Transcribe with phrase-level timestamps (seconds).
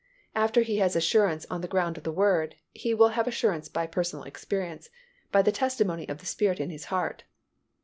[0.33, 3.85] After he has assurance on the ground of the Word, he will have assurance by
[3.85, 4.89] personal experience,
[5.31, 7.23] by the testimony of the Spirit in his heart.